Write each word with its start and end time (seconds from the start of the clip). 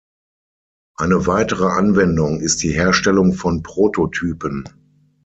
Eine 0.97 1.27
weitere 1.27 1.67
Anwendung 1.67 2.39
ist 2.41 2.63
die 2.63 2.71
Herstellung 2.73 3.33
von 3.33 3.61
Prototypen. 3.61 4.67